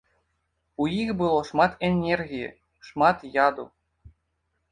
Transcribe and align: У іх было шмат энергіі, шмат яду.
У 0.83 0.87
іх 1.01 1.09
было 1.19 1.41
шмат 1.49 1.71
энергіі, 1.89 2.49
шмат 2.87 3.17
яду. 3.35 3.63